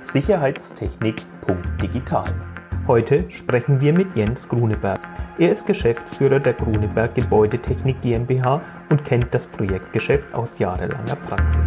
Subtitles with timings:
[0.00, 2.24] sicherheitstechnik.digital.
[2.86, 4.98] Heute sprechen wir mit Jens Gruneberg.
[5.38, 8.60] Er ist Geschäftsführer der Gruneberg Gebäudetechnik GmbH
[8.90, 11.60] und kennt das Projektgeschäft aus jahrelanger Praxis.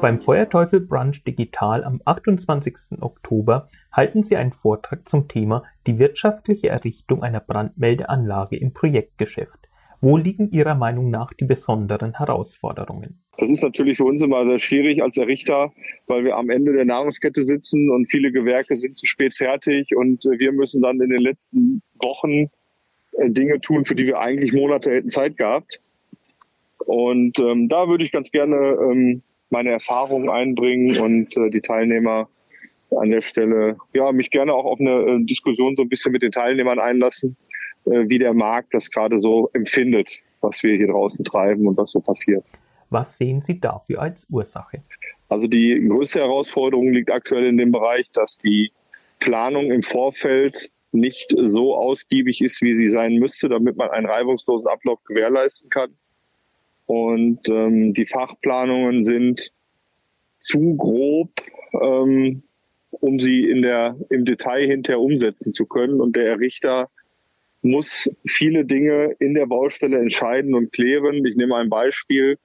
[0.00, 3.02] Beim Feuerteufel Brunch Digital am 28.
[3.02, 9.68] Oktober halten Sie einen Vortrag zum Thema Die wirtschaftliche Errichtung einer Brandmeldeanlage im Projektgeschäft.
[10.00, 13.20] Wo liegen Ihrer Meinung nach die besonderen Herausforderungen?
[13.36, 15.72] Das ist natürlich für uns immer sehr schwierig als Errichter,
[16.06, 20.24] weil wir am Ende der Nahrungskette sitzen und viele Gewerke sind zu spät fertig und
[20.24, 22.50] wir müssen dann in den letzten Wochen
[23.12, 25.80] äh, Dinge tun, für die wir eigentlich Monate hätten Zeit gehabt.
[26.78, 32.28] Und ähm, da würde ich ganz gerne ähm, meine Erfahrungen einbringen und äh, die Teilnehmer
[32.96, 36.22] an der Stelle, ja, mich gerne auch auf eine äh, Diskussion so ein bisschen mit
[36.22, 37.36] den Teilnehmern einlassen,
[37.90, 40.10] wie der Markt das gerade so empfindet,
[40.40, 42.44] was wir hier draußen treiben und was so passiert.
[42.90, 44.82] Was sehen Sie dafür als Ursache?
[45.28, 48.72] Also die größte Herausforderung liegt aktuell in dem Bereich, dass die
[49.20, 54.68] Planung im Vorfeld nicht so ausgiebig ist, wie sie sein müsste, damit man einen reibungslosen
[54.68, 55.90] Ablauf gewährleisten kann.
[56.86, 59.52] Und ähm, die Fachplanungen sind
[60.38, 61.30] zu grob,
[61.82, 62.42] ähm,
[62.90, 66.00] um sie in der, im Detail hinterher umsetzen zu können.
[66.00, 66.88] Und der Richter
[67.62, 71.26] muss viele Dinge in der Baustelle entscheiden und klären.
[71.26, 72.38] Ich nehme ein Beispiel.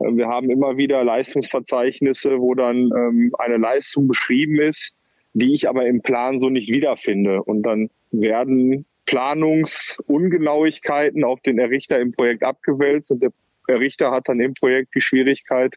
[0.00, 4.94] Ähm, wir haben immer wieder Leistungsverzeichnisse, wo dann ähm, eine Leistung beschrieben ist,
[5.32, 7.42] die ich aber im Plan so nicht wiederfinde.
[7.42, 13.32] Und dann werden Planungsungenauigkeiten auf den Errichter im Projekt abgewälzt und der
[13.68, 15.76] der Richter hat dann im Projekt die Schwierigkeit,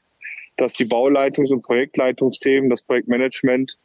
[0.55, 3.78] dass die Bauleitungs- und Projektleitungsthemen, das Projektmanagement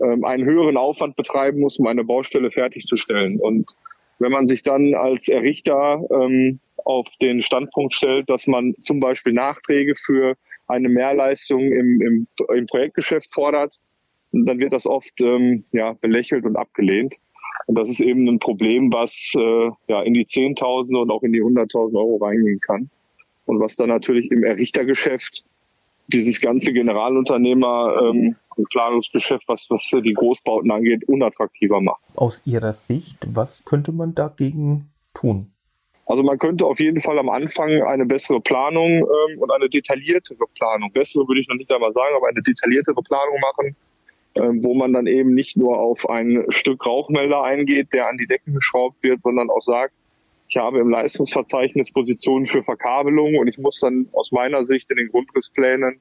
[0.00, 3.40] ähm, einen höheren Aufwand betreiben muss, um eine Baustelle fertigzustellen.
[3.40, 3.70] Und
[4.18, 9.32] wenn man sich dann als Errichter ähm, auf den Standpunkt stellt, dass man zum Beispiel
[9.32, 10.34] Nachträge für
[10.66, 13.78] eine Mehrleistung im, im, im Projektgeschäft fordert,
[14.32, 17.14] dann wird das oft ähm, ja, belächelt und abgelehnt.
[17.66, 21.32] Und das ist eben ein Problem, was äh, ja in die Zehntausende und auch in
[21.32, 22.90] die Hunderttausend Euro reingehen kann
[23.46, 25.44] und was dann natürlich im Errichtergeschäft
[26.08, 32.02] dieses ganze Generalunternehmer ähm, und Planungsgeschäft, was, was die Großbauten angeht, unattraktiver macht.
[32.14, 35.50] Aus Ihrer Sicht, was könnte man dagegen tun?
[36.06, 40.44] Also man könnte auf jeden Fall am Anfang eine bessere Planung ähm, und eine detailliertere
[40.54, 43.76] Planung, bessere würde ich noch nicht einmal sagen, aber eine detailliertere Planung machen,
[44.34, 48.26] ähm, wo man dann eben nicht nur auf ein Stück Rauchmelder eingeht, der an die
[48.26, 49.94] Decken geschraubt wird, sondern auch sagt,
[50.48, 54.98] ich habe im Leistungsverzeichnis Positionen für Verkabelung und ich muss dann aus meiner Sicht in
[54.98, 56.00] den Grundrissplänen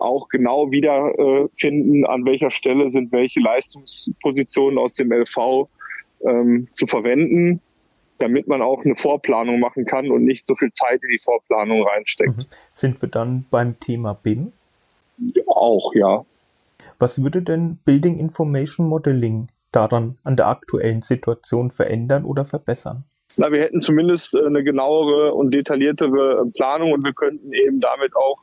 [0.00, 5.68] auch genau wiederfinden, äh, an welcher Stelle sind welche Leistungspositionen aus dem LV
[6.26, 7.60] ähm, zu verwenden,
[8.18, 11.86] damit man auch eine Vorplanung machen kann und nicht so viel Zeit in die Vorplanung
[11.86, 12.36] reinsteckt.
[12.36, 12.46] Mhm.
[12.72, 14.52] Sind wir dann beim Thema BIM?
[15.46, 16.24] Auch, ja.
[16.98, 23.04] Was würde denn Building Information Modeling daran an der aktuellen Situation verändern oder verbessern?
[23.36, 27.80] Na, wir hätten zumindest äh, eine genauere und detailliertere äh, Planung und wir könnten eben
[27.80, 28.38] damit auch,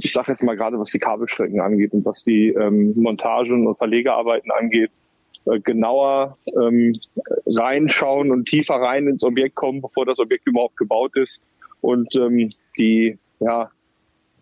[0.00, 3.76] ich sage jetzt mal gerade, was die Kabelstrecken angeht und was die ähm, Montagen und
[3.76, 4.90] Verlegearbeiten angeht,
[5.46, 6.94] äh, genauer ähm,
[7.46, 11.42] reinschauen und tiefer rein ins Objekt kommen, bevor das Objekt überhaupt gebaut ist
[11.80, 13.70] und ähm, die, ja,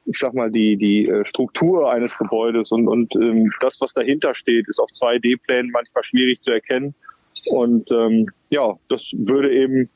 [0.04, 4.34] ich sag mal, die, die äh, Struktur eines Gebäudes und, und ähm, das, was dahinter
[4.34, 6.94] steht, ist auf 2D-Plänen manchmal schwierig zu erkennen.
[7.50, 9.88] Und ähm, ja, das würde eben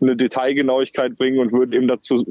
[0.00, 2.24] eine Detailgenauigkeit bringen und würde eben dazu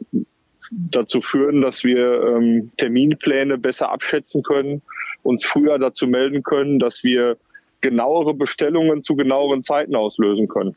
[0.89, 4.81] dazu führen, dass wir ähm, Terminpläne besser abschätzen können,
[5.21, 7.37] uns früher dazu melden können, dass wir
[7.81, 10.75] genauere Bestellungen zu genaueren Zeiten auslösen können.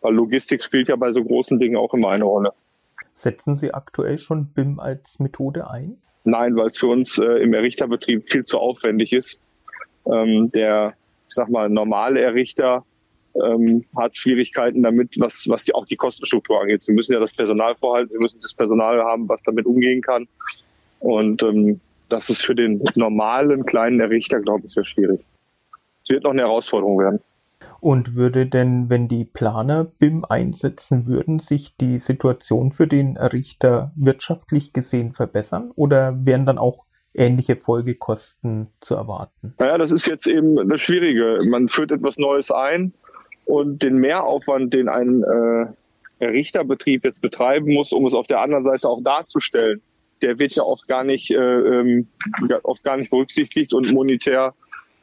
[0.00, 2.52] Weil Logistik spielt ja bei so großen Dingen auch immer eine Rolle.
[3.14, 5.98] Setzen Sie aktuell schon BIM als Methode ein?
[6.24, 9.40] Nein, weil es für uns äh, im Errichterbetrieb viel zu aufwendig ist.
[10.06, 10.94] Ähm, der,
[11.28, 12.84] ich sag mal, normale Errichter
[13.34, 16.82] ähm, hat Schwierigkeiten damit, was, was die, auch die Kostenstruktur angeht.
[16.82, 20.28] Sie müssen ja das Personal vorhalten, sie müssen das Personal haben, was damit umgehen kann.
[21.00, 25.20] Und ähm, das ist für den normalen kleinen Errichter, glaube ich, sehr schwierig.
[26.02, 27.20] Es wird noch eine Herausforderung werden.
[27.80, 33.92] Und würde denn, wenn die Planer BIM einsetzen würden, sich die Situation für den Errichter
[33.96, 35.70] wirtschaftlich gesehen verbessern?
[35.74, 39.54] Oder wären dann auch ähnliche Folgekosten zu erwarten?
[39.58, 41.40] Naja, das ist jetzt eben das Schwierige.
[41.44, 42.92] Man führt etwas Neues ein
[43.44, 48.62] und den Mehraufwand, den ein äh, Richterbetrieb jetzt betreiben muss, um es auf der anderen
[48.62, 49.82] Seite auch darzustellen,
[50.20, 52.08] der wird ja oft gar nicht, äh, ähm,
[52.62, 54.54] oft gar nicht berücksichtigt und monetär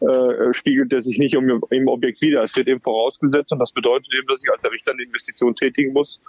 [0.01, 2.43] äh, spiegelt der sich nicht um, im Objekt wieder.
[2.43, 5.91] Es wird eben vorausgesetzt und das bedeutet eben, dass ich als Richter eine Investition tätigen
[5.91, 6.23] muss,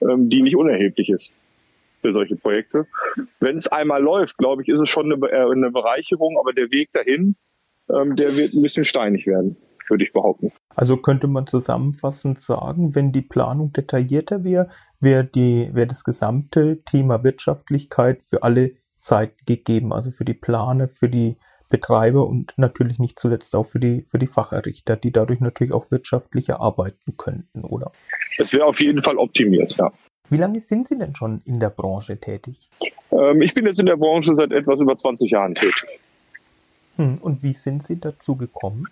[0.00, 1.32] ähm, die nicht unerheblich ist
[2.00, 2.86] für solche Projekte.
[3.38, 6.70] Wenn es einmal läuft, glaube ich, ist es schon eine, äh, eine Bereicherung, aber der
[6.72, 7.36] Weg dahin,
[7.88, 9.56] ähm, der wird ein bisschen steinig werden,
[9.88, 10.50] würde ich behaupten.
[10.74, 14.68] Also könnte man zusammenfassend sagen, wenn die Planung detaillierter wäre,
[15.00, 21.08] wäre wäre das gesamte Thema Wirtschaftlichkeit für alle Seiten gegeben, also für die Planer, für
[21.08, 21.36] die
[21.68, 25.90] Betreiber und natürlich nicht zuletzt auch für die, für die Facherrichter, die dadurch natürlich auch
[25.90, 27.92] wirtschaftlicher arbeiten könnten, oder?
[28.38, 29.90] Es wäre auf jeden Fall optimiert, ja.
[30.28, 32.68] Wie lange sind Sie denn schon in der Branche tätig?
[33.10, 35.98] Ähm, ich bin jetzt in der Branche seit etwas über 20 Jahren tätig.
[36.96, 38.86] Hm, und wie sind Sie dazu gekommen?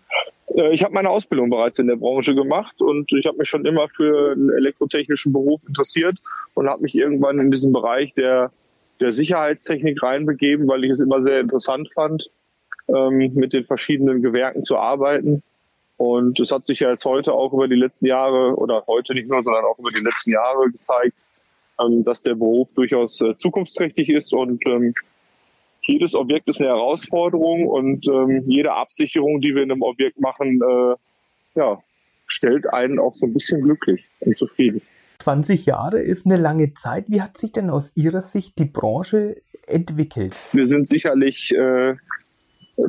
[0.61, 3.65] Äh, ich habe meine Ausbildung bereits in der Branche gemacht und ich habe mich schon
[3.65, 6.19] immer für einen elektrotechnischen Beruf interessiert
[6.55, 8.53] und habe mich irgendwann in diesen Bereich der,
[9.01, 12.31] der Sicherheitstechnik reinbegeben, weil ich es immer sehr interessant fand,
[12.89, 15.43] ähm, mit den verschiedenen Gewerken zu arbeiten.
[15.97, 19.29] Und es hat sich ja jetzt heute auch über die letzten Jahre oder heute nicht
[19.29, 21.17] nur, sondern auch über die letzten Jahre gezeigt,
[21.79, 24.95] ähm, dass der Beruf durchaus äh, zukunftsträchtig ist und ähm,
[25.83, 30.61] jedes Objekt ist eine Herausforderung und ähm, jede Absicherung, die wir in einem Objekt machen,
[30.63, 31.83] äh, ja,
[32.27, 34.83] stellt einen auch so ein bisschen glücklich und zufrieden.
[35.19, 37.05] 20 Jahre ist eine lange Zeit.
[37.09, 39.37] Wie hat sich denn aus Ihrer Sicht die Branche
[39.67, 40.35] entwickelt?
[40.53, 41.95] Wir sind sicherlich äh,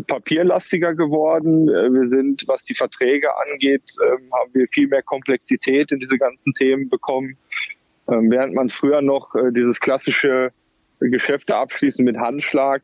[0.07, 1.67] papierlastiger geworden.
[1.67, 6.17] Äh, wir sind, was die Verträge angeht, äh, haben wir viel mehr Komplexität in diese
[6.17, 7.37] ganzen Themen bekommen.
[8.07, 10.51] Ähm, während man früher noch äh, dieses klassische
[11.09, 12.83] Geschäfte abschließen mit Handschlag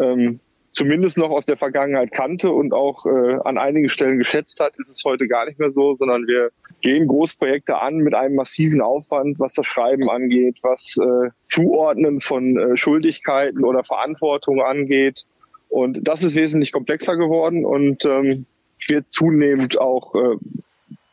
[0.00, 0.40] ähm,
[0.76, 4.90] zumindest noch aus der Vergangenheit kannte und auch äh, an einigen Stellen geschätzt hat, ist
[4.90, 6.50] es heute gar nicht mehr so, sondern wir
[6.82, 12.58] gehen Großprojekte an mit einem massiven Aufwand, was das Schreiben angeht, was äh, Zuordnen von
[12.58, 15.24] äh, Schuldigkeiten oder Verantwortung angeht.
[15.68, 18.44] Und das ist wesentlich komplexer geworden und ähm,
[18.86, 20.36] wird zunehmend auch äh,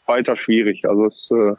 [0.06, 0.84] weiter schwierig.
[0.86, 1.54] Also es äh,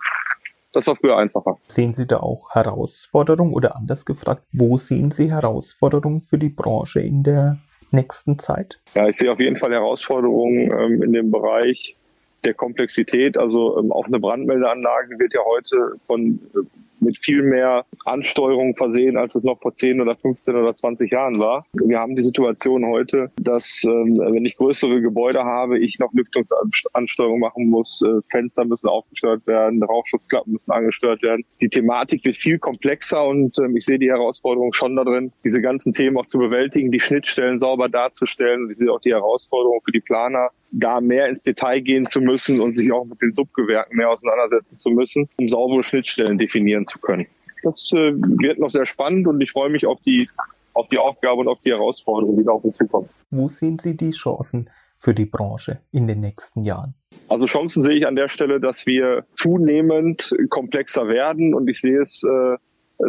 [0.74, 1.58] das war früher einfacher.
[1.62, 7.00] Sehen Sie da auch Herausforderungen oder anders gefragt, wo sehen Sie Herausforderungen für die Branche
[7.00, 7.58] in der
[7.90, 8.80] nächsten Zeit?
[8.94, 11.96] Ja, ich sehe auf jeden Fall Herausforderungen ähm, in dem Bereich
[12.44, 13.38] der Komplexität.
[13.38, 16.58] Also ähm, auch eine Brandmeldeanlage wird ja heute von äh,
[17.00, 21.38] mit viel mehr Ansteuerung versehen, als es noch vor 10 oder 15 oder 20 Jahren
[21.38, 21.66] war.
[21.72, 27.40] Wir haben die Situation heute, dass ähm, wenn ich größere Gebäude habe, ich noch Lüftungsansteuerung
[27.40, 31.44] machen muss, äh, Fenster müssen aufgesteuert werden, Rauchschutzklappen müssen angesteuert werden.
[31.60, 35.92] Die Thematik wird viel komplexer und ähm, ich sehe die Herausforderung schon darin, diese ganzen
[35.92, 38.70] Themen auch zu bewältigen, die Schnittstellen sauber darzustellen.
[38.70, 42.60] Ich sehe auch die Herausforderung für die Planer, da mehr ins Detail gehen zu müssen
[42.60, 46.98] und sich auch mit den Subgewerken mehr auseinandersetzen zu müssen, um saubere Schnittstellen definieren zu
[46.98, 47.26] können.
[47.62, 50.28] Das äh, wird noch sehr spannend und ich freue mich auf die,
[50.74, 53.08] auf die Aufgabe und auf die Herausforderungen, die da auf uns zukommen.
[53.30, 56.94] Wo sehen Sie die Chancen für die Branche in den nächsten Jahren?
[57.28, 62.00] Also Chancen sehe ich an der Stelle, dass wir zunehmend komplexer werden und ich sehe
[62.00, 62.56] es äh,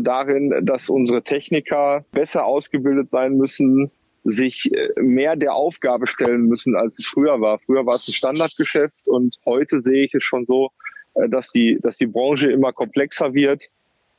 [0.02, 3.92] darin, dass unsere Techniker besser ausgebildet sein müssen,
[4.24, 7.60] sich äh, mehr der Aufgabe stellen müssen, als es früher war.
[7.60, 10.72] Früher war es ein Standardgeschäft und heute sehe ich es schon so,
[11.30, 13.70] dass die, dass die Branche immer komplexer wird.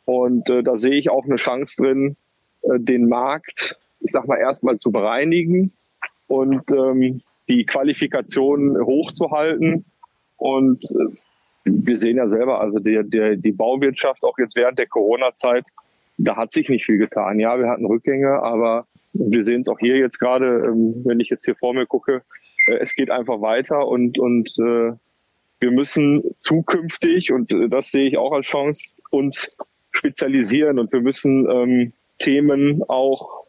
[0.04, 2.16] Und äh, da sehe ich auch eine Chance drin,
[2.62, 5.72] äh, den Markt, ich sag mal, erstmal zu bereinigen
[6.28, 9.84] und ähm, die Qualifikation hochzuhalten.
[10.36, 11.16] Und äh,
[11.64, 15.64] wir sehen ja selber, also der, der, die Bauwirtschaft auch jetzt während der Corona-Zeit,
[16.18, 17.40] da hat sich nicht viel getan.
[17.40, 21.28] Ja, wir hatten Rückgänge, aber wir sehen es auch hier jetzt gerade, ähm, wenn ich
[21.28, 22.22] jetzt hier vor mir gucke,
[22.66, 24.92] äh, es geht einfach weiter und, und äh,
[25.60, 29.56] wir müssen zukünftig, und äh, das sehe ich auch als Chance, uns
[29.92, 33.44] spezialisieren und wir müssen ähm, Themen auch,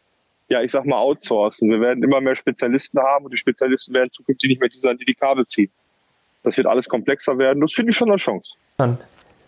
[0.48, 1.68] ja, ich sag mal, outsourcen.
[1.68, 4.96] Wir werden immer mehr Spezialisten haben und die Spezialisten werden zukünftig nicht mehr die sein,
[4.96, 5.70] die die Kabel ziehen.
[6.42, 7.60] Das wird alles komplexer werden.
[7.60, 8.54] Das finde ich schon eine Chance.
[8.78, 8.98] Dann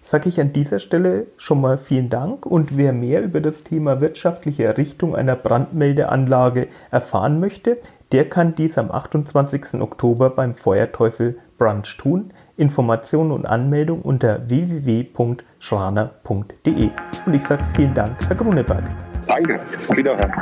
[0.02, 4.00] sage ich an dieser Stelle schon mal vielen Dank und wer mehr über das Thema
[4.00, 7.79] wirtschaftliche Errichtung einer Brandmeldeanlage erfahren möchte,
[8.12, 9.81] der kann dies am 28.
[9.81, 12.33] Oktober beim Feuerteufel Brunch tun.
[12.57, 16.88] Informationen und Anmeldung unter www.schraner.de.
[17.26, 18.85] Und ich sage vielen Dank, Herr Gruneberg.
[19.26, 19.61] Danke,
[19.95, 20.33] Wiederhören.